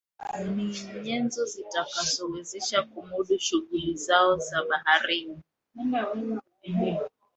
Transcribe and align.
Ni 0.55 0.65
nyenzo 1.05 1.43
zitakazowawezesha 1.45 2.83
kumudu 2.83 3.39
shughuli 3.39 3.95
zao 3.97 4.37
za 4.37 4.63
baharini 4.69 5.39